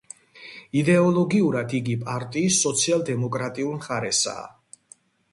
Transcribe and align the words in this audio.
იდეოლოგიურად, 0.79 1.75
იგი 1.79 1.97
პარტიის 2.05 2.57
სოციალ-დემოკრატიულ 2.67 3.77
მხარესაა. 3.83 4.47